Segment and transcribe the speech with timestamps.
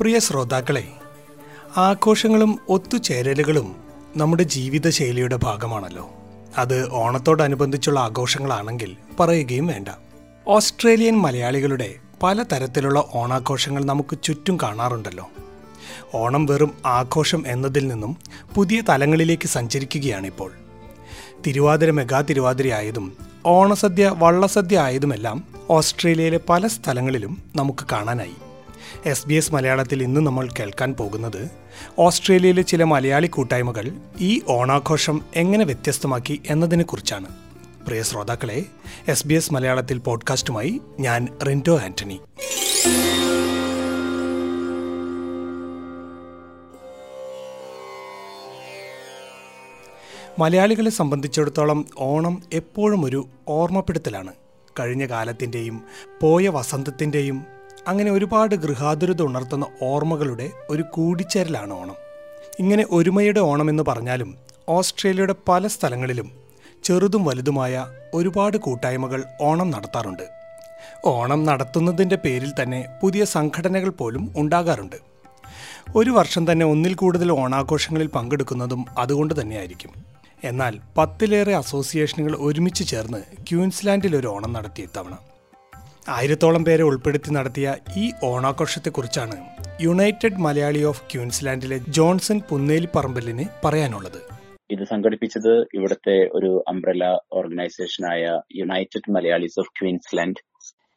[0.00, 0.88] പ്രിയ ശ്രോതാക്കളെ
[1.76, 3.76] ആഘോഷങ്ങളും ഒത്തുചേരലുകളും
[4.16, 6.10] നമ്മുടെ ജീവിതശൈലിയുടെ ഭാഗമാണല്ലോ.
[6.58, 9.88] അത് ഓണത്തോടനുബന്ധിച്ചുള്ള ആഘോഷങ്ങളാണെങ്കിൽ പറയുകയും വേണ്ട.
[10.48, 15.28] ഓസ്ട്രേലിയൻ മലയാളികളുടെ പലതരത്തിലുള്ള ഓണാഘോഷങ്ങൾ നമുക്ക് ചുറ്റും കാണാറുണ്ടല്ലോ.
[16.14, 18.16] ഓണം വെറും ആഘോഷം എന്നതിൽ നിന്നും
[18.54, 20.52] പുതിയ തലങ്ങളിലേക്ക് സഞ്ചരിക്കുകയാണിപ്പോൾ.
[21.46, 28.49] തിരുവാതിര മെഗാ തിരുവാതിരയായതും ഓണസദ്യ വള്ളസദ്യ ആയതുമെല്ലാം ഓസ്ട്രേലിയയിലെ പല സ്ഥലങ്ങളിലും നമുക്ക് കാണാനായി.
[29.06, 31.50] എസ് ബി എസ് മലയാളത്തിൽ ഇന്ന് നമ്മൾ കേൾക്കാൻ പോകുന്നത്
[31.98, 37.36] ഓസ്ട്രേലിയയിലെ ചില മലയാളി കൂട്ടായ്മകൾ ഈ ഓണാഘോഷം എങ്ങനെ വ്യത്യസ്തമാക്കി എന്നതിനെക്കുറിച്ചാണ്
[37.86, 38.64] പ്രിയ ശ്രോതാക്കളെ
[39.08, 42.20] എസ് ബി എസ് മലയാളത്തിൽ പോഡ്കാസ്റ്റുമായി ഞാൻ റിന്റോ ആന്റണി.
[50.38, 54.32] മലയാളികളെ സംബന്ധിച്ചിടത്തോളം ഓണം എപ്പോഴും ഒരു ഓർമ്മപ്പെടുത്തലാണ്.
[54.80, 55.82] കഴിഞ്ഞ കാലത്തിന്റെയും
[56.22, 61.94] പോയ വസന്തത്തിന്റെയും അങ്ങനെ ഒരുപാട് ഗൃഹാതുരത ഉണർത്തുന്ന ഓർമ്മകളുടെ ഒരു കൂടിച്ചേരലാണ് ഓണം.
[62.58, 64.34] ഇങ്ങനെ ഒരുമയുടെ ഓണം എന്ന് പറഞ്ഞാലും
[64.68, 66.30] ഓസ്ട്രേലിയയുടെ പല സ്ഥലങ്ങളിലും
[66.84, 70.22] ചെറുതും വലുതുമായ ഒരുപാട് കൂട്ടായ്മകൾ ഓണം നടത്താറുണ്ട്.
[71.04, 74.96] ഓണം നടത്തുന്നതിന്റെ പേരിൽ തന്നെ പുതിയ സംഘടനകൾ പോലും ഉണ്ടാകാറുണ്ട്.
[75.96, 79.90] ഒരു വർഷം തന്നെ ഒന്നിൽ കൂടുതൽ ഓണാഘോഷങ്ങളിൽ പങ്കെടുക്കുന്നതും അതുകൊണ്ട് തന്നെയായിരിക്കും.
[80.44, 85.29] എന്നാൽ പത്തിലേറെ അസോസിയേഷനുകൾ ഒരുമിച്ച് ചേർന്ന് ക്യൂൻസ്ലാൻഡിൽ ഒരു ഓണം നടത്തിയ ഇത്തവണ.
[86.08, 89.36] ആയിരത്തോളം പേരെ ഉൾപ്പെടുത്തി നടത്തിയ ഈ ഓണാഘോഷത്തെക്കുറിച്ചാണ്
[89.84, 94.20] യുണൈറ്റഡ് മലയാളി ഓഫ് ക്യൂൻസ്ലാൻഡിലെ ജോൺസൺ പുന്നേലി പറമ്പലിന് പറയാനുള്ളത്.
[94.70, 98.24] ഇത് സംഘടിപ്പിച്ചത് ഇവിടുത്തെ ഒരു അംബ്രല ഓർഗനൈസേഷനായ
[98.60, 100.42] യുണൈറ്റഡ് മലയാളീസ് ഓഫ് ക്വീൻസ്ലാൻഡ്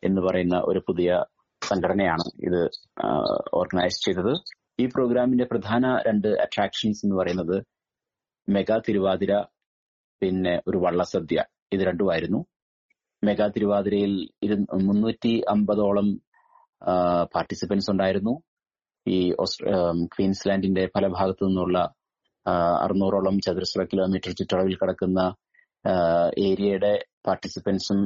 [0.03, 1.09] എന്ന് പറയുന്ന ഒരു പുതിയ
[1.61, 2.61] സംഘടനയാണ് ഇത്
[3.59, 4.33] ഓർഗനൈസ് ചെയ്തത്.
[4.79, 7.57] ഈ പ്രോഗ്രാമിന്റെ പ്രധാന രണ്ട് അട്രാക്ഷൻസ് എന്ന് പറയുന്നത്
[8.47, 9.33] മെഗാ തിരുവാതിര
[10.21, 11.39] പിന്നെ ഒരു വള്ളസദ്യ.
[11.73, 12.39] ഇത് രണ്ടുമായിരുന്നു.
[13.27, 14.13] മെഗാ തിരുവാതിരയിൽ
[14.87, 16.07] മുന്നൂറ്റി അമ്പതോളം
[17.35, 18.33] പാർട്ടിസിപ്പൻസ് ഉണ്ടായിരുന്നു.
[19.05, 19.17] ഈ
[20.13, 21.77] ക്വീൻസ്ലാൻഡിന്റെ പല ഭാഗത്തു നിന്നുള്ള
[22.83, 25.19] അറുന്നൂറോളം ചതുരശ്ര കിലോമീറ്റർ ചുറ്റളവിൽ കിടക്കുന്ന
[26.47, 26.93] ഏരിയയുടെ
[27.27, 27.99] പാർട്ടിസിപ്പൻസും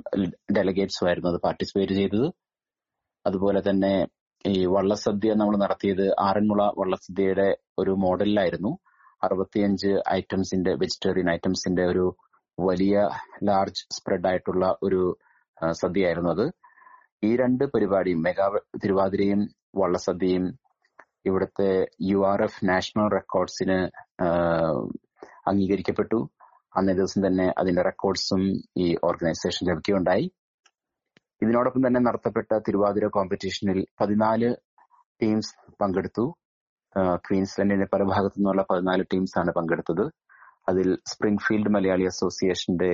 [0.57, 2.27] ഡെലിഗേറ്റ്സും ആയിരുന്നു അത് പാർട്ടിസിപ്പേറ്റ് ചെയ്തത്.
[3.25, 3.93] അതുപോലെ തന്നെ
[4.45, 7.47] ഈ വള്ളസദ്യ നമ്മൾ നടത്തിയത് ആറന്മുള വള്ളസദ്യയുടെ
[7.81, 8.71] ഒരു മോഡലിലായിരുന്നു
[9.21, 12.05] അറുപത്തിയഞ്ച് ഐറ്റംസിന്റെ വെജിറ്റേറിയൻ ഐറ്റംസിന്റെ ഒരു
[12.57, 12.95] വലിയ
[13.43, 15.01] ലാർജ് സ്പ്രെഡ് ആയിട്ടുള്ള ഒരു
[15.71, 16.45] സദ്യയായിരുന്നു അത്.
[17.23, 18.47] ഈ രണ്ട് പരിപാടിയും മെഗാ
[18.83, 19.41] തിരുവാതിരയും
[19.75, 20.45] വള്ളസദ്യയും
[21.25, 21.69] ഇവിടുത്തെ
[22.01, 23.77] യു ആർ എഫ് നാഷണൽ റെക്കോർഡ്സിന്
[25.49, 26.19] അംഗീകരിക്കപ്പെട്ടു.
[26.77, 28.41] അന്നേ ദിവസം തന്നെ അതിന്റെ റെക്കോർഡ്സും
[28.77, 30.25] ഈ ഓർഗനൈസേഷൻ ലഭിക്കുകയുണ്ടായി.
[31.41, 34.49] ഇതിനോടൊപ്പം തന്നെ നടത്തപ്പെട്ട തിരുവാതിര കോമ്പറ്റീഷനിൽ പതിനാല്
[35.21, 36.25] ടീംസ് പങ്കെടുത്തു.
[37.25, 39.03] ക്വീൻസ്ലൻഡിന്റെ പല ഭാഗത്തു നിന്നുള്ള പതിനാല്
[39.39, 40.05] ആണ് പങ്കെടുത്തത്.
[40.67, 42.91] അതിൽ സ്പ്രിംഗ്ഫീൽഡ് മലയാളി അസോസിയേഷന്റെ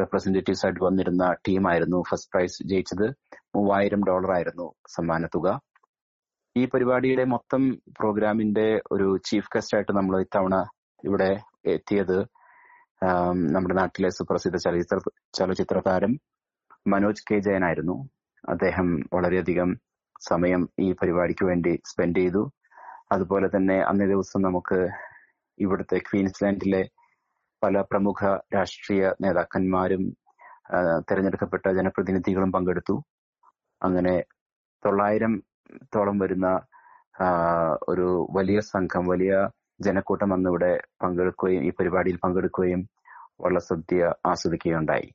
[0.00, 1.98] റെപ്രസെന്റേറ്റീവ്സ് ആയിട്ട് വന്നിരുന്ന ടീമായിരുന്നു.
[2.10, 3.06] ഫസ്റ്റ് പ്രൈസ് ജയിച്ചത്
[3.56, 4.66] മൂവായിരം ഡോളർ ആയിരുന്നു
[4.96, 5.48] സമ്മാന തുക.
[6.56, 7.62] ഈ പരിപാടിയുടെ മൊത്തം
[7.98, 10.56] പ്രോഗ്രാമിന്റെ ഒരു ചീഫ് ഗസ്റ്റ് ആയിട്ട് നമ്മൾ ഇത്തവണ
[11.04, 11.30] ഇവിടെ
[11.74, 12.18] എത്തിയത്
[13.54, 14.98] നമ്മുടെ നാട്ടിലെ സുപ്രസിദ്ധ ചലച്ചിത്ര
[15.38, 16.12] ചലച്ചിത്ര താരം
[16.92, 17.96] മനോജ് കെ ജയനായിരുന്നു
[18.44, 19.70] അദ്ദേഹം വളരെയധികം
[20.28, 22.42] സമയം ഈ പരിപാടിക്ക് വേണ്ടി സ്പെൻഡ് ചെയ്തു.
[23.14, 24.78] അതുപോലെ തന്നെ അന്നേ ദിവസം നമുക്ക്
[25.58, 26.82] ഇവിടുത്തെ ക്വീൻസ്ലാൻഡിലെ
[27.64, 30.16] പല പ്രമുഖ രാഷ്ട്രീയ നേതാക്കന്മാരും
[31.10, 33.04] തെരഞ്ഞെടുക്കപ്പെട്ട ജനപ്രതിനിധികളും പങ്കെടുത്തു.
[33.82, 34.14] അങ്ങനെ
[34.84, 35.42] തൊള്ളായിരം
[35.94, 36.48] തൊള്ളായിരത്തോളം വരുന്ന
[37.88, 39.48] ഒരു വലിയ സംഘം വലിയ
[39.80, 40.72] ജനക്കൂട്ടം അന്നിവിടെ
[41.02, 42.88] പങ്കെടുക്കുകയും ഈ പരിപാടിയിൽ പങ്കെടുക്കുകയും
[43.40, 45.08] വള്ളസദ്യ ആസ്വദിക്കുകയുണ്ടായി.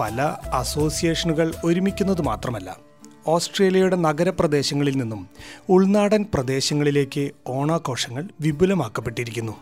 [0.00, 0.20] പല
[0.52, 2.70] അസോസിയേഷനുകൾ ഒരുമിക്കുന്നത് മാത്രമല്ല
[3.26, 5.28] ഓസ്ട്രേലിയയുടെ നഗരപ്രദേശങ്ങളിൽ നിന്നും
[5.68, 9.52] ഉൾനാടൻ പ്രദേശങ്ങളിലേക്ക് ഓണാഘോഷങ്ങൾ വിപുലമാക്കപ്പെട്ടിരിക്കുന്നു.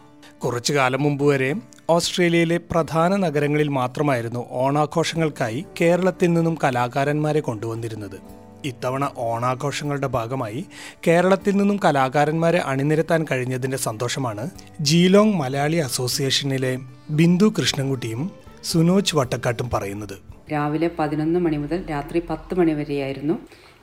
[0.44, 1.54] കുറച്ചു കാലം മുമ്പ് വരെ
[1.90, 8.20] ഓസ്ട്രേലിയയിലെ പ്രധാന നഗരങ്ങളിൽ മാത്രമായിരുന്നു ഓണാഘോഷങ്ങൾക്കായി കേരളത്തിൽ നിന്നും കലാകാരന്മാരെ കൊണ്ടുവന്നിരുന്നത്.
[8.64, 10.64] ഇത്തവണ ഓണാഘോഷങ്ങളുടെ ഭാഗമായി
[11.06, 14.50] കേരളത്തിൽ നിന്നും കലാകാരന്മാരെ അണിനിരത്താൻ കഴിഞ്ഞതിന്റെ സന്തോഷമാണ്
[14.80, 16.78] ജീലോങ് മലയാളി അസോസിയേഷനിലെ
[17.10, 18.30] ബിന്ദു കൃഷ്ണൻകുട്ടിയും
[18.64, 20.31] സുനോജ് വട്ടക്കാട്ടും പറയുന്നത്.
[20.54, 23.36] രാവിലെ പതിനൊന്ന് മണി മുതൽ രാത്രി പത്ത് മണി വരെയായിരുന്നു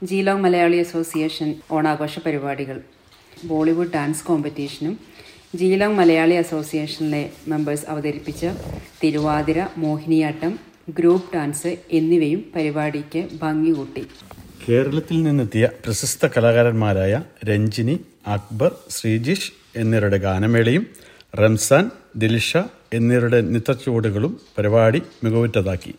[0.08, 2.78] ജീലോങ് മലയാളി അസോസിയേഷൻ ഓണാഘോഷ പരിപാടികൾ.
[3.48, 4.94] ബോളിവുഡ് ഡാൻസ് കോമ്പറ്റീഷനും
[5.60, 7.22] ജീലോങ് മലയാളി അസോസിയേഷനിലെ
[7.52, 8.42] മെമ്പേഴ്സ് അവതരിപ്പിച്ച
[9.02, 10.52] തിരുവാതിര മോഹിനിയാട്ടം
[10.98, 14.02] ഗ്രൂപ്പ് ഡാൻസ് എന്നിവയും പരിപാടിക്ക് ഭംഗി കൂട്ടി.
[14.64, 17.14] കേരളത്തിൽ നിന്നെത്തിയ പ്രശസ്ത കലാകാരന്മാരായ
[17.48, 17.94] രഞ്ജിനി
[18.34, 19.50] അക്ബർ ശ്രീജിഷ്
[19.82, 20.84] എന്നിവരുടെ ഗാനമേളയും
[21.40, 21.84] റംസാൻ
[22.22, 22.52] ദിൽഷ
[22.98, 25.92] എന്നിവരുടെ നൃത്തച്ചുവടുകളും പരിപാടി മികവുറ്റതാക്കി.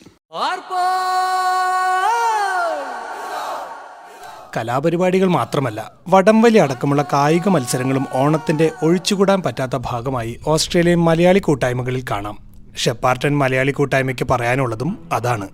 [4.56, 12.38] കലാപരിപാടികൾ മാത്രമല്ല വടംവലി അടക്കമുള്ള കായിക മത്സരങ്ങളും ഓണത്തിന്റെ ഒഴിച്ചുകൂടാൻ പറ്റാത്ത ഭാഗമായി ഓസ്ട്രേലിയൻ മലയാളി കൂട്ടായ്മകളിൽ കാണാം.
[12.78, 15.50] ഷെപ്പാർട്ടൻ മലയാളി കൂട്ടായ്മയ്ക്ക് പറയാനുള്ളതും അതാണ്.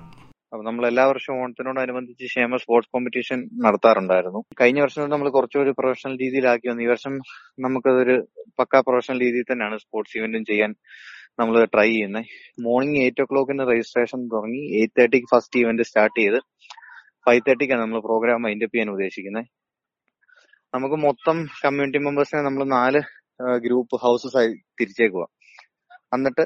[0.53, 4.43] നമ്മൾ എല്ലാ വർഷവും ഓണത്തിനോടനുബന്ധിച്ച് ക്ഷേമ സ്പോർട്സ് കോമ്പറ്റീഷൻ നടത്താറുണ്ടായിരുന്നു.
[4.61, 6.83] കഴിഞ്ഞ വർഷം നമ്മൾ കുറച്ചുകൂടി പ്രൊഫഷണൽ രീതിയിലാക്കി വന്നു.
[6.83, 7.17] ഈ വർഷം
[7.59, 8.27] നമുക്കതൊരു
[8.59, 10.75] പക്കാ പ്രൊഫഷണൽ രീതിയിൽ തന്നെയാണ് സ്പോർട്സ് ഇവന്റും ചെയ്യാൻ
[11.39, 12.29] നമ്മൾ ട്രൈ ചെയ്യുന്നത്
[12.67, 16.39] മോർണിംഗ് എയ്റ്റ് ഓ ക്ലോക്കിന് രജിസ്ട്രേഷൻ തുടങ്ങി എയ്റ്റ് തേർട്ടിക്ക് ഫസ്റ്റ് ഇവന്റ് സ്റ്റാർട്ട് ചെയ്ത്
[17.25, 19.47] ഫൈവ് തേർട്ടിക്കാണ് നമ്മൾ പ്രോഗ്രാം മൈൻഡപ്പ് ചെയ്യാൻ ഉദ്ദേശിക്കുന്നത്
[20.73, 23.01] നമുക്ക് മൊത്തം കമ്മ്യൂണിറ്റി മെമ്പേഴ്സിനെ നമ്മൾ നാല്
[23.65, 25.25] ഗ്രൂപ്പ് ഹൗസസ് ആയി തിരിച്ചേക്കുക
[26.15, 26.43] എന്നിട്ട്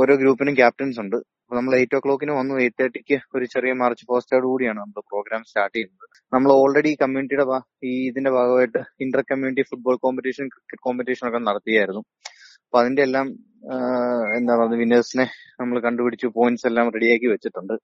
[0.00, 1.16] ഓരോ ഗ്രൂപ്പിനും ക്യാപ്റ്റൻസ് ഉണ്ട്.
[1.44, 2.54] അപ്പൊ നമ്മൾ എയ്റ്റ് ഓ ക്ലോക്കിന് വന്നു.
[2.62, 6.06] എയ്റ്റ് തേർട്ടിക്ക് ഒരു ചെറിയ മാർച്ച് പോസ്റ്റോട് കൂടിയാണ് നമ്മൾ പ്രോഗ്രാം സ്റ്റാർട്ട് ചെയ്യുന്നത്.
[6.34, 7.44] നമ്മൾ ഓൾറെഡി കമ്മ്യൂണിറ്റിയുടെ
[7.90, 12.02] ഈ ഇതിന്റെ ഭാഗമായിട്ട് inter community football competition cricket competition ഒക്കെ നടത്തിയായിരുന്നു.
[12.68, 13.26] അപ്പൊ അതിന്റെ എല്ലാം
[14.38, 15.24] എന്താ പറയുക വിന്നേഴ്സിനെ
[15.60, 17.74] നമ്മൾ കണ്ടുപിടിച്ച് പോയിന്റ്സ് എല്ലാം റെഡിയാക്കി വെച്ചിട്ടുണ്ട്.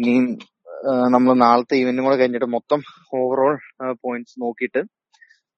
[0.00, 0.26] ഇനിയും
[1.14, 2.80] നമ്മൾ നാളത്തെ ഇവന്റും കൂടെ കഴിഞ്ഞിട്ട് മൊത്തം
[3.18, 3.54] ഓവറോൾ
[4.04, 4.80] പോയിന്റ്സ് നോക്കിയിട്ട്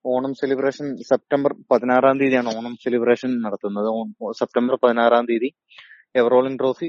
[0.05, 3.89] ഓണം സെലിബ്രേഷൻ സെപ്റ്റംബർ പതിനാറാം തീയതിയാണ് ഓണം സെലിബ്രേഷൻ നടത്തുന്നത്.
[4.41, 5.51] സെപ്റ്റംബർ പതിനാറാം തീയതി
[6.23, 6.89] എവറോളിംഗ് ട്രോഫി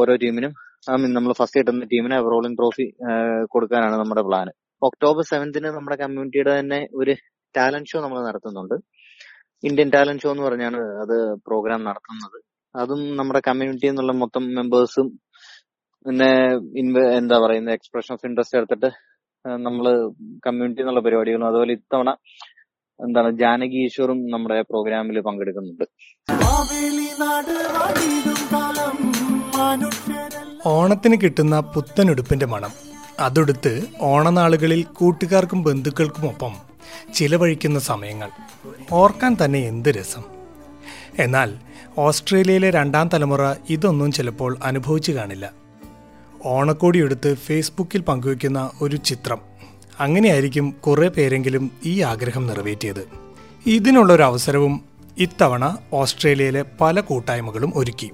[0.00, 0.54] ഓരോ ടീമിനും
[0.92, 2.86] ഐ മീൻ നമ്മൾ ഫസ്റ്റ് കിട്ടുന്ന ടീമിന് എവറോളിംഗ് ട്രോഫി
[3.54, 4.48] കൊടുക്കാനാണ് നമ്മുടെ പ്ലാൻ
[4.88, 7.14] ഒക്ടോബർ സെവന്തിന് നമ്മുടെ കമ്മ്യൂണിറ്റിയുടെ തന്നെ ഒരു
[7.54, 8.76] ടാലന്റ് ഷോ നമ്മൾ നടത്തുന്നുണ്ട്.
[9.62, 11.16] ഇന്ത്യൻ ടാലന്റ് ഷോ എന്ന് പറഞ്ഞാണ് അത്
[11.46, 12.38] പ്രോഗ്രാം നടത്തുന്നത്.
[12.74, 15.08] അതും നമ്മുടെ കമ്മ്യൂണിറ്റി എന്നുള്ള മൊത്തം മെമ്പേഴ്സും
[16.06, 16.28] പിന്നെ
[17.20, 18.90] എന്താ പറയുന്ന എക്സ്പ്രഷൻ ഓഫ് ഇൻട്രസ്റ്റ് എടുത്തിട്ട്
[19.66, 19.84] നമ്മൾ
[20.46, 22.10] കമ്മ്യൂണിറ്റി എന്നുള്ള പരിപാടികളും അതുപോലെ ഇത്തവണ
[23.00, 25.84] എന്താണ് ജാനകി ഈശ്വറും നമ്മുടെ പ്രോഗ്രാമിൽ പങ്കെടുക്കുന്നുണ്ട്.
[30.74, 32.72] ഓണത്തിന് കിട്ടുന്ന പുത്തനുടുപ്പിന്റെ മണം.
[33.26, 33.72] അതൊടുത്ത്
[34.10, 36.52] ഓണനാളുകളിൽ കൂട്ടുകാർക്കും ബന്ധുക്കൾക്കുമൊപ്പം
[37.14, 38.30] ചിലവഴിക്കുന്ന സമയങ്ങൾ.
[38.92, 40.22] ഓർക്കാൻ തന്നെ എന്ത് രസം.
[41.18, 41.54] എന്നാൽ
[41.98, 45.52] ഓസ്ട്രേലിയയിലെ രണ്ടാം തലമുറ ഇതൊന്നും ചിലപ്പോൾ അനുഭവിച്ചു കാണില്ല.
[46.44, 49.38] ഓണക്കോടി എടുത്ത് ഫേസ്ബുക്കിൽ പങ്കുവയ്ക്കുന്ന ഒരു ചിത്രം.
[50.00, 53.08] അങ്ങനെയായിരിക്കും കുറേ പേരെങ്കിലും ഈ ആഗ്രഹം നിറവേറ്റിയത്.
[53.66, 54.80] ഇതിനുള്ളൊരു അവസരവും
[55.18, 58.10] ഇത്തവണ ഓസ്ട്രേലിയയിലെ പല കൂട്ടായ്മകളും ഒരുക്കി.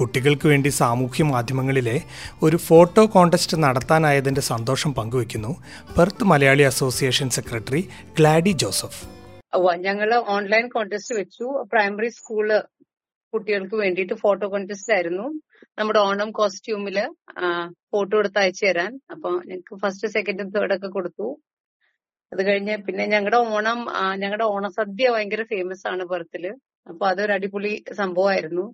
[0.00, 1.96] കുട്ടികൾക്ക് വേണ്ടി സാമൂഹ്യ മാധ്യമങ്ങളിലെ
[2.42, 5.52] ഒരു ഫോട്ടോ കോൺടെസ്റ്റ് നടത്താനായതിന്റെ സന്തോഷം പങ്കുവയ്ക്കുന്നു
[5.96, 7.82] Perth Malayali association secretary
[8.18, 9.00] Gladdy Joseph.
[9.86, 11.44] ഞങ്ങൾ ഓൺലൈൻ കോണ്ടസ്റ്റ് വെച്ചു.
[11.72, 12.48] പ്രൈമറി സ്കൂൾ
[13.32, 15.26] കുട്ടികൾക്ക് വേണ്ടിയിട്ട് ഫോട്ടോ കോണ്ടസ്റ്റ് ആയിരുന്നു.
[15.78, 16.98] നമ്മുടെ ഓണം കോസ്റ്റ്യൂമിൽ
[17.92, 18.92] ഫോട്ടോ എടുത്ത് അയച്ചു തരാൻ.
[19.10, 21.26] അപ്പൊ ഞങ്ങൾക്ക് ഫസ്റ്റ് സെക്കൻഡ് തേർഡ് ഒക്കെ കൊടുത്തു.
[22.32, 23.78] അത് കഴിഞ്ഞ് പിന്നെ ഞങ്ങളുടെ ഓണം
[24.22, 26.44] ഞങ്ങളുടെ ഓണസദ്യ ഭയങ്കര ഫേമസ് ആണ് ബർത്തിൽ
[26.88, 28.64] അപ്പൊ അതൊരു അടിപൊളി സംഭവമായിരുന്നു.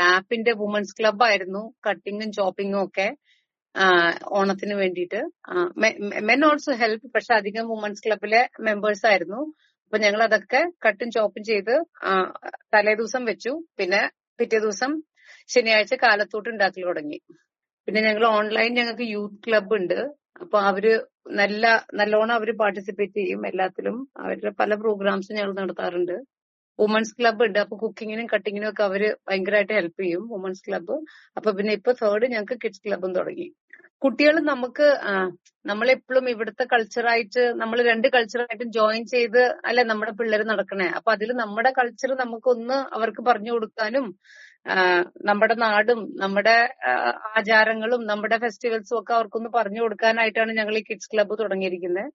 [0.00, 3.08] മാപ്പിന്റെ വുമൻസ് ക്ലബ് ആയിരുന്നു കട്ടിങ്ങും ചോപ്പിങ്ങും ഒക്കെ
[4.38, 5.20] ഓണത്തിന് വേണ്ടിയിട്ട്.
[6.30, 9.40] മെൻ ഓൾസോ ഹെൽപ്പ് പക്ഷെ അധികം വുമൻസ് ക്ലബിലെ മെമ്പേഴ്സ് ആയിരുന്നു.
[9.84, 11.74] അപ്പൊ ഞങ്ങൾ അതൊക്കെ കട്ടും ചോപ്പും ചെയ്ത്
[12.74, 13.52] തലേ ദിവസം വെച്ചു.
[13.78, 14.02] പിന്നെ
[14.40, 14.92] പിറ്റേ ദിവസം
[15.54, 17.18] ശനിയാഴ്ച കാലത്തോട്ട് ഉണ്ടാക്കൽ തുടങ്ങി.
[17.88, 19.98] പിന്നെ ഞങ്ങൾ ഓൺലൈൻ ഞങ്ങൾക്ക് യൂത്ത് ക്ലബ് ഉണ്ട്.
[20.42, 20.84] അപ്പൊ അവർ
[21.40, 21.64] നല്ല
[21.94, 23.96] നല്ലോണം അവർ പാർട്ടിസിപ്പേറ്റ് ചെയ്യും എല്ലാത്തിലും.
[24.22, 26.16] അവരുടെ പല പ്രോഗ്രാംസും ഞങ്ങൾ നടത്താറുണ്ട്.
[26.82, 27.58] വുമൻസ് ക്ലബ് ഉണ്ട്.
[27.64, 30.96] അപ്പൊ കുക്കിങ്ങിനും കട്ടിങ്ങിനും ഒക്കെ അവർ ഭയങ്കരമായിട്ട് ഹെൽപ്പ് ചെയ്യും വുമൻസ് ക്ലബ്
[31.38, 33.48] അപ്പൊ പിന്നെ ഇപ്പൊ തേർഡ് ഞങ്ങൾക്ക് കിഡ്സ് ക്ലബും തുടങ്ങി.
[34.02, 34.86] കുട്ടികൾ നമുക്ക്
[35.64, 40.88] നമ്മളെപ്പോഴും ഇവിടുത്തെ കൾച്ചറായിട്ട് നമ്മൾ രണ്ട് കൾച്ചറായിട്ടും ജോയിൻ ചെയ്ത് അല്ലെ നമ്മുടെ പിള്ളേർ നടക്കണേ.
[40.98, 44.06] അപ്പൊ അതിൽ നമ്മുടെ കൾച്ചർ നമുക്കൊന്ന് അവർക്ക് പറഞ്ഞു കൊടുക്കാനും
[45.28, 46.56] നമ്മുടെ നാടും നമ്മുടെ
[47.38, 52.10] ആചാരങ്ങളും നമ്മുടെ ഫെസ്റ്റിവൽസും ഒക്കെ അവർക്കൊന്ന് പറഞ്ഞു കൊടുക്കാനായിട്ടാണ് ഞങ്ങൾ ഈ കിഡ്സ് ക്ലബ് തുടങ്ങിയിരിക്കുന്നത്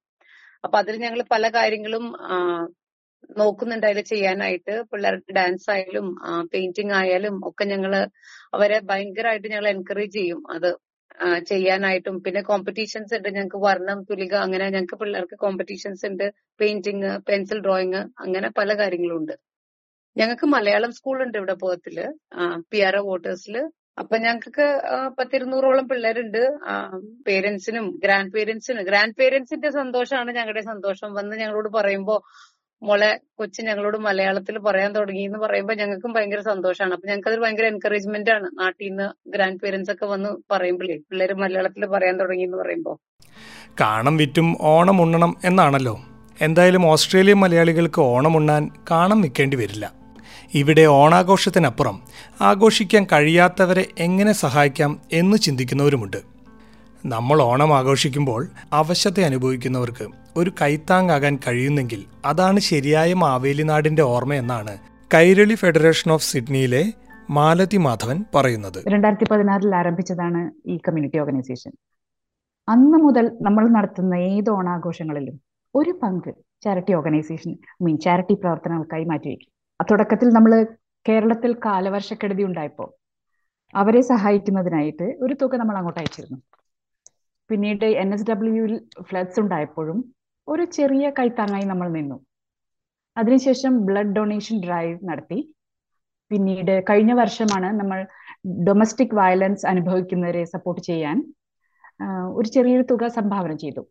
[0.63, 2.05] അപ്പൊ അതിൽ ഞങ്ങൾ പല കാര്യങ്ങളും
[3.39, 4.73] നോക്കുന്നുണ്ട് അതിൽ ചെയ്യാനായിട്ട്.
[4.91, 6.07] പിള്ളേർക്ക് ഡാൻസ് ആയാലും
[6.53, 7.93] പെയിന്റിംഗ് ആയാലും ഒക്കെ ഞങ്ങൾ
[8.57, 10.69] അവരെ ഭയങ്കരമായിട്ട് ഞങ്ങൾ എൻകറേജ് ചെയ്യും അത്
[11.49, 12.15] ചെയ്യാനായിട്ടും.
[12.25, 13.29] പിന്നെ കോമ്പറ്റീഷൻസ് ഉണ്ട്.
[13.37, 16.27] ഞങ്ങൾക്ക് വർണം തുലിക അങ്ങനെ ഞങ്ങൾക്ക് പിള്ളേർക്ക് കോമ്പറ്റീഷൻസ് ഉണ്ട്.
[16.61, 19.35] പെയിന്റിങ് പെൻസിൽ ഡ്രോയിങ് അങ്ങനെ പല കാര്യങ്ങളും ഉണ്ട്
[20.15, 21.97] ഞങ്ങൾക്ക് മലയാളം സ്കൂൾ ഉണ്ട് ഇവിടെ പോകത്തിൽ
[22.71, 23.55] പി ആർ ഒ വോട്ടേഴ്സിൽ
[24.01, 24.65] അപ്പൊ ഞങ്ങൾക്ക്
[25.19, 26.41] പത്തിരുന്നൂറോളം പിള്ളേരുണ്ട്.
[27.27, 31.09] പേരൻസിനും ഗ്രാൻഡ് പേരൻസിനും ഗ്രാൻഡ് പേരൻസിന്റെ സന്തോഷമാണ് ഞങ്ങളുടെ സന്തോഷം.
[31.19, 32.15] വന്ന് ഞങ്ങളോട് പറയുമ്പോ
[32.81, 36.93] മോളെ കൊച്ചു ഞങ്ങളോട് മലയാളത്തിൽ പറയാൻ തുടങ്ങി എന്ന് പറയുമ്പോൾ ഞങ്ങൾക്കും ഭയങ്കര സന്തോഷമാണ്.
[36.93, 41.85] അപ്പൊ ഞങ്ങൾക്ക് അതൊരു ഭയങ്കര എൻകറേജ്മെന്റ് ആണ് നാട്ടിൽ നിന്ന് ഗ്രാൻഡ് പേരൻസ് ഒക്കെ വന്ന് പറയുമ്പോഴേ പിള്ളേർ മലയാളത്തിൽ
[41.85, 42.97] പറയാൻ തുടങ്ങി എന്ന് പറയുമ്പോൾ
[43.79, 45.99] കാണം വിറ്റും ഓണം ഉണ്ണണം എന്നാണല്ലോ.
[46.41, 49.93] എന്തായാലും ഓസ്ട്രേലിയൻ മലയാളികൾക്ക് ഓണം ഉണ്ണാൻ കാണം വിൽക്കേണ്ടി വരില്ല.
[50.53, 52.01] ഇവിടെ ഓണാഘോഷത്തിനപ്പുറം
[52.41, 56.36] ആഘോഷിക്കാൻ കഴിയാത്തവരെ എങ്ങനെ സഹായിക്കാം എന്ന് ചിന്തിക്കുന്നവരുമുണ്ട്.
[57.13, 58.41] നമ്മൾ ഓണം ആഘോഷിക്കുമ്പോൾ
[58.79, 60.05] അവശത അനുഭവിക്കുന്നവർക്ക്
[60.39, 64.73] ഒരു കൈത്താങ്ങാകാൻ കഴിയുന്നെങ്കിൽ അതാണ് ശരിയായ മാവേലി നാടിന്റെ ഓർമ്മയെന്നാണ്
[65.11, 66.83] കൈരളി ഫെഡറേഷൻ ഓഫ് സിഡ്നിയിലെ
[67.37, 68.79] മാലതി മാധവൻ പറയുന്നത്.
[68.93, 70.41] രണ്ടായിരത്തി പതിനാറിൽ ആരംഭിച്ചതാണ്
[70.73, 71.71] ഈ കമ്മ്യൂണിറ്റി ഓർഗനൈസേഷൻ
[72.67, 75.35] അന്ന് മുതൽ നമ്മൾ നടത്തുന്ന ഏത് ഓണാഘോഷങ്ങളിലും
[75.75, 76.31] ഒരു പങ്ക്
[76.65, 77.51] ചാരിറ്റി ഓർഗനൈസേഷൻ
[77.85, 79.49] മീൻ ചാരിറ്റി പ്രവർത്തനങ്ങൾക്കായി മാറ്റിവെക്കും.
[79.79, 80.51] തുടക്കത്തിൽ നമ്മൾ
[81.05, 82.89] കേരളത്തിൽ കാലവർഷക്കെടുതി ഉണ്ടായപ്പോൾ
[83.73, 86.37] അവരെ സഹായിക്കുന്നതിനായിട്ട് ഒരു തുക നമ്മൾ അങ്ങോട്ട് അയച്ചിരുന്നു.
[87.49, 88.73] പിന്നീട് എൻ എസ് ഡബ്ല്യുവിൽ
[89.09, 89.99] ഫ്ലഡ്സ് ഉണ്ടായപ്പോഴും
[90.47, 92.17] ഒരു ചെറിയ കൈത്താങ്ങായി നമ്മൾ നിന്നു.
[93.17, 95.39] അതിനുശേഷം ബ്ലഡ് ഡൊണേഷൻ ഡ്രൈവ് നടത്തി.
[96.31, 97.99] പിന്നീട് കഴിഞ്ഞ വർഷമാണ് നമ്മൾ
[98.67, 101.17] ഡൊമസ്റ്റിക് വയലൻസ് അനുഭവിക്കുന്നവരെ സപ്പോർട്ട് ചെയ്യാൻ
[102.37, 103.83] ഒരു ചെറിയൊരു തുക സംഭാവന ചെയ്തു.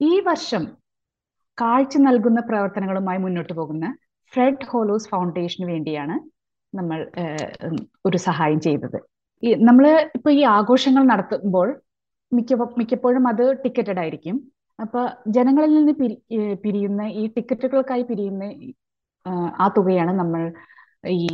[0.00, 0.64] ഈ വർഷം
[1.58, 3.86] കാഴ്ച നൽകുന്ന പ്രവർത്തനങ്ങളുമായി മുന്നോട്ട് പോകുന്ന
[4.32, 6.16] ഫ്രെഡ് ഹോലോസ് ഫൗണ്ടേഷന് വേണ്ടിയാണ്
[6.72, 6.98] നമ്മൾ
[8.08, 8.98] ഒരു സഹായം ചെയ്തത്.
[9.68, 9.84] നമ്മൾ
[10.16, 11.68] ഇപ്പൊ ഈ ആഘോഷങ്ങൾ നടത്തുമ്പോൾ
[12.36, 14.36] മിക്ക മിക്കപ്പോഴും അത് ടിക്കറ്റഡ് ആയിരിക്കും.
[14.78, 15.00] അപ്പൊ
[15.36, 16.16] ജനങ്ങളിൽ നിന്ന് പിരി
[16.64, 18.44] പിരിയുന്ന ഈ ടിക്കറ്റുകൾക്കായി പിരിയുന്ന
[19.62, 20.42] ആ തുകയാണ് നമ്മൾ
[21.16, 21.28] ഈ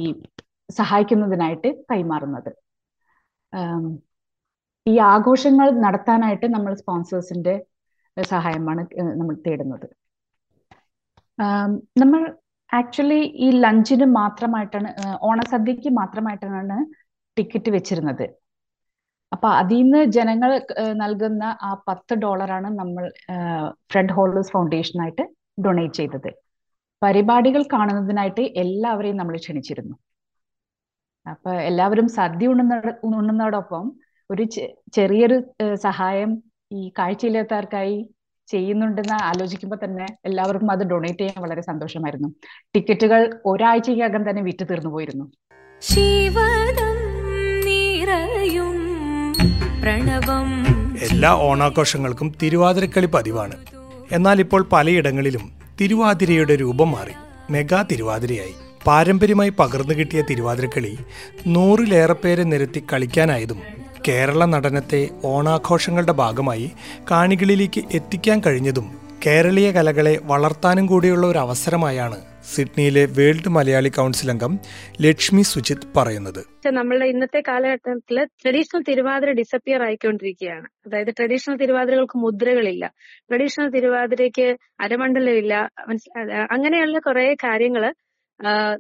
[0.79, 2.51] സഹായിക്കുന്നതിനായിട്ട് കൈമാറുന്നത്.
[4.87, 7.55] ഈ ആഘോഷങ്ങൾ നടത്താനായിട്ട് നമ്മൾ സ്പോൺസേഴ്സിന്റെ
[8.35, 8.83] സഹായമാണ്
[9.21, 9.87] നമ്മൾ തേടുന്നത്.
[12.03, 12.23] നമ്മൾ
[12.71, 14.91] ആക്ച്വലി ഈ ലഞ്ചിന് മാത്രമായിട്ടാണ്
[15.29, 16.77] ഓണസദ്യക്ക് മാത്രമായിട്ടാണ്
[17.37, 18.27] ടിക്കറ്റ് വെച്ചിരുന്നത്.
[19.35, 20.51] അപ്പൊ അതിൽ നിന്ന് ജനങ്ങൾ
[21.03, 23.05] നൽകുന്ന ആ പത്ത് ഡോളറാണ് നമ്മൾ
[23.91, 25.25] ഫ്രെഡ് ഹോൾഡേഴ്സ് ഫൗണ്ടേഷനായിട്ട്
[25.65, 26.31] ഡൊണേറ്റ് ചെയ്തത്.
[27.03, 29.95] പരിപാടികൾ കാണുന്നതിനായിട്ട് എല്ലാവരെയും നമ്മൾ ക്ഷണിച്ചിരുന്നു.
[31.27, 32.75] അപ്പൊ എല്ലാവരും സദ്യ ഉണ്ണുന്ന
[33.07, 33.85] ഉണ്ണുന്നതോടൊപ്പം
[34.31, 34.45] ഒരു
[34.97, 35.37] ചെറിയൊരു
[35.87, 36.31] സഹായം
[36.79, 37.97] ഈ കാഴ്ചയില്ലാത്തവർക്കായി
[38.49, 42.29] ചെയ്യുന്നുണ്ടെന്ന് ആലോചിക്കുമ്പോൾ തന്നെ എല്ലാവർക്കും അത് ഡൊണേറ്റ് ചെയ്യാൻ വളരെ സന്തോഷമായിരുന്നു.
[42.75, 43.21] ടിക്കറ്റുകൾ
[43.53, 45.27] ഒരാഴ്ചക്കകം തന്നെ വിറ്റ് തീർന്നു പോയിരുന്നു.
[45.83, 46.99] ശിവദം
[47.67, 48.77] നിറയും
[49.53, 50.65] പ്രണവം.
[51.01, 53.55] എല്ലാ ഓണാഘോഷങ്ങൾക്കും തിരുവാതിരക്കളി പതിവാണ്.
[54.13, 57.13] എന്നാൽ ഇപ്പോൾ പലയിടങ്ങളിലും തിരുവാതിരയുടെ രൂപം മാറി.
[57.51, 58.55] മെഗാ തിരുവാതിരയായി.
[58.87, 60.97] പാരമ്പര്യമായി പകർന്നു കിട്ടിയ തിരുവാതിരക്കളി
[61.47, 63.61] നൂറിലേറെ പേരെ നിരത്തി കളിക്കാനായതും
[64.09, 66.71] കേരള നടനത്തെ ഓണാഘോഷങ്ങളുടെ ഭാഗമായി
[67.11, 68.91] കാണികളിലേക്ക് എത്തിക്കാൻ കഴിഞ്ഞതും
[69.27, 72.17] കേരളീയ കലകളെ വളർത്താനും കൂടിയുള്ള ഒരു അവസരമായാണ്
[72.53, 74.59] സിഡ്നിയിലെ വേൾഡ് മലയാളി കൗൺസിൽ അംഗം
[75.01, 76.41] ലക്ഷ്മി സുജിത് പറയുന്നത്.
[76.67, 80.69] നമ്മളുടെ ഇന്നത്തെ കാലഘട്ടത്തിൽ ട്രഡീഷണൽ തിരുവാതിര ഡിസപ്പിയർ ആയിക്കൊണ്ടിരിക്കുകയാണ്.
[80.87, 82.93] അതായത് ട്രഡീഷണൽ തിരുവാതിരകൾക്ക് മുദ്രകളില്ല.
[83.31, 85.55] ട്രഡീഷണൽ തിരുവാതിരയ്ക്ക് അരമണ്ഡലമില്ല.
[86.51, 87.95] അങ്ങനെയുള്ള കുറെ കാര്യങ്ങൾ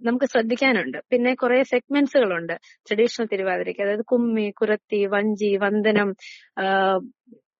[0.04, 0.98] നമുക്ക് ശ്രദ്ധിക്കാനുണ്ട്.
[1.10, 2.52] പിന്നെ കുറെ സെഗ്മെന്റ്സുകളുണ്ട്
[2.88, 3.82] ട്രഡീഷണൽ തിരുവാതിരയ്ക്ക്.
[3.82, 6.14] അതായത് കുമ്മി കുരത്തി വഞ്ചി വന്ദനം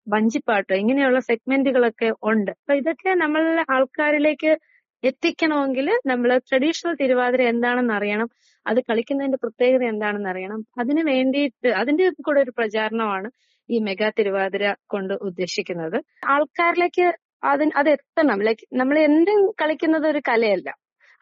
[0.08, 2.50] വഞ്ചിപ്പാട്ട് ഇങ്ങനെയുള്ള സെഗ്മെന്റുകളൊക്കെ ഉണ്ട്.
[2.50, 4.58] അപ്പൊ ഇതൊക്കെ നമ്മളുടെ ആൾക്കാരിലേക്ക്
[5.04, 8.28] എത്തിക്കണമെങ്കിൽ നമ്മൾ ട്രഡീഷണൽ തിരുവാതിര എന്താണെന്ന് അറിയണം
[8.66, 10.60] അത് കളിക്കുന്നതിന്റെ പ്രത്യേകത എന്താണെന്ന് അറിയണം.
[10.80, 13.28] അതിന് വേണ്ടിയിട്ട് അതിന്റെ കൂടെ ഒരു പ്രചാരണമാണ്
[13.68, 15.98] ഈ മെഗാ തിരുവാതിര കൊണ്ട് ഉദ്ദേശിക്കുന്നത്.
[16.26, 17.06] ആൾക്കാരിലേക്ക്
[17.52, 18.38] അതിന് അത് എത്തണം.
[18.46, 20.68] ലൈക്ക് നമ്മൾ എന്തും കളിക്കുന്നത് ഒരു കലയല്ല.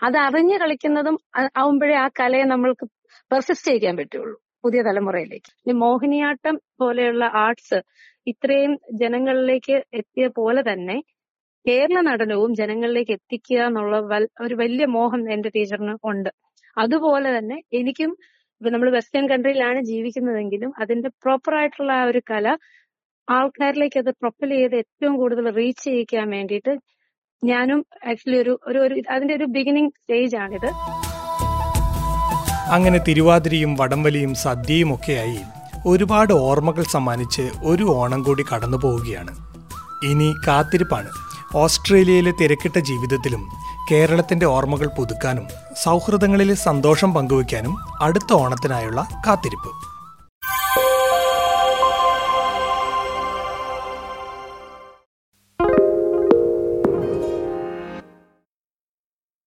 [0.01, 1.17] അത് അറിഞ്ഞ് കളിക്കുന്നതും
[1.57, 2.85] ആവുമ്പോഴേ ആ കലയെ നമ്മൾക്ക്
[3.31, 5.51] പെർസിസ്റ്റ് ചെയ്യാൻ പറ്റുള്ളൂ പുതിയ തലമുറയിലേക്ക്.
[5.85, 7.79] മോഹിനിയാട്ടം പോലെയുള്ള ആർട്സ്
[8.27, 10.97] ഇത്രയും ജനങ്ങളിലേക്ക് എത്തിയ പോലെ തന്നെ
[11.67, 13.97] കേരള നടനവും ജനങ്ങളിലേക്ക് എത്തിക്കുക എന്നുള്ള
[14.45, 16.31] ഒരു വലിയ മോഹം എന്റെ ടീച്ചറിന് ഉണ്ട്.
[16.77, 18.11] അതുപോലെ തന്നെ എനിക്കും
[18.61, 22.47] ഇപ്പൊ നമ്മൾ വെസ്റ്റേൺ കൺട്രിയിലാണ് ജീവിക്കുന്നതെങ്കിലും അതിന്റെ പ്രോപ്പർ ആയിട്ടുള്ള ആ ഒരു കല
[23.29, 26.73] ആൾക്കാരിലേക്ക് അത് പ്രൊപ്പൽ ചെയ്ത് ഏറ്റവും കൂടുതൽ റീച്ച് ചെയ്യിക്കാൻ വേണ്ടിയിട്ട്
[27.43, 30.71] ഞാനും ആക്ച്വലി ഒരു ഒരു അതിന്റെ ഒരു ബിഗിനിങ് സ്റ്റേജ് ആണിത്.
[32.77, 35.41] അങ്ങനെ തിരുവാതിരയും വടംവലിയും സദ്യയും ഒക്കെയായി
[35.93, 39.33] ഒരുപാട് ഓർമ്മകൾ സമ്മാനിച്ച് ഒരു ഓണം കൂടി കടന്നു പോവുകയാണ്
[40.11, 41.11] ഇനി കാത്തിരിപ്പാണ്.
[41.55, 43.49] ഓസ്ട്രേലിയയിലെ തിരക്കിട്ട ജീവിതത്തിലും
[43.91, 45.49] കേരളത്തിന്റെ ഓർമ്മകൾ പുതുക്കാനും
[45.83, 49.92] സൗഹൃദങ്ങളിലെ സന്തോഷം പങ്കുവയ്ക്കാനും അടുത്ത ഓണത്തിനായുള്ള കാത്തിരിപ്പ്.